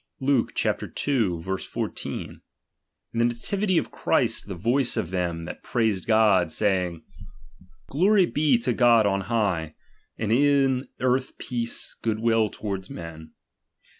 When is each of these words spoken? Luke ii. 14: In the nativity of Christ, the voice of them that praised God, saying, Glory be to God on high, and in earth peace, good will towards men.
Luke 0.19 0.51
ii. 0.65 0.73
14: 1.43 2.41
In 3.13 3.19
the 3.19 3.25
nativity 3.25 3.77
of 3.77 3.91
Christ, 3.91 4.47
the 4.47 4.55
voice 4.55 4.97
of 4.97 5.11
them 5.11 5.45
that 5.45 5.61
praised 5.61 6.07
God, 6.07 6.51
saying, 6.51 7.03
Glory 7.87 8.25
be 8.25 8.57
to 8.57 8.73
God 8.73 9.05
on 9.05 9.21
high, 9.21 9.75
and 10.17 10.31
in 10.31 10.87
earth 11.01 11.37
peace, 11.37 11.95
good 12.01 12.17
will 12.19 12.49
towards 12.49 12.89
men. 12.89 13.33